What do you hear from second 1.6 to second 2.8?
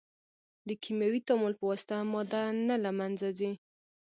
واسطه ماده نه